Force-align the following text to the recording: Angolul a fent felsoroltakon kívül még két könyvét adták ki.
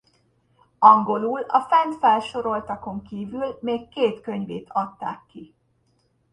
Angolul 0.79 1.41
a 1.47 1.59
fent 1.61 1.95
felsoroltakon 1.99 3.01
kívül 3.01 3.57
még 3.59 3.89
két 3.89 4.21
könyvét 4.21 4.67
adták 4.71 5.21
ki. 5.27 5.55